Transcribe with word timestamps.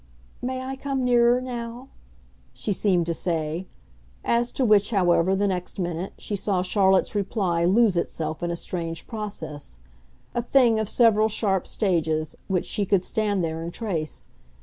"May 0.41 0.61
I 0.63 0.77
come 0.77 1.05
nearer 1.05 1.39
now?" 1.39 1.89
she 2.55 2.73
seemed 2.73 3.05
to 3.05 3.13
say 3.13 3.67
as 4.25 4.51
to 4.53 4.65
which, 4.65 4.89
however, 4.89 5.35
the 5.35 5.45
next 5.47 5.77
minute, 5.77 6.13
she 6.17 6.35
saw 6.35 6.63
Charlotte's 6.63 7.13
reply 7.13 7.65
lose 7.65 7.95
itself 7.95 8.41
in 8.41 8.49
a 8.49 8.55
strange 8.55 9.05
process, 9.05 9.77
a 10.33 10.41
thing 10.41 10.79
of 10.79 10.89
several 10.89 11.29
sharp 11.29 11.67
stages, 11.67 12.35
which 12.47 12.65
she 12.65 12.83
could 12.83 13.03
stand 13.03 13.45
there 13.45 13.61
and 13.61 13.75
trace. 13.75 14.25